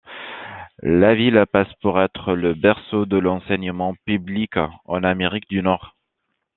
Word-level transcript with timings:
La 0.81 1.13
ville 1.13 1.45
passe 1.51 1.71
pour 1.83 2.01
être 2.01 2.33
le 2.33 2.55
berceau 2.55 3.05
de 3.05 3.17
l'enseignement 3.19 3.93
public 4.07 4.57
en 4.85 5.03
Amérique 5.03 5.47
du 5.47 5.61
Nord. 5.61 5.95